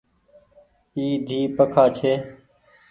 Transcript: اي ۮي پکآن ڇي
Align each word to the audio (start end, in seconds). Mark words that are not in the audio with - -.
اي 0.95 1.05
ۮي 1.27 1.39
پکآن 1.55 1.87
ڇي 1.97 2.13